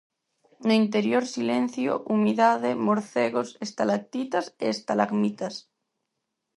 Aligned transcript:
No 0.67 0.73
interior 0.83 1.23
silencio, 1.35 1.91
humidade, 2.11 2.71
morcegos, 2.87 3.49
estalactitas 3.67 4.45
e 4.63 4.65
estalagmitas. 4.75 5.55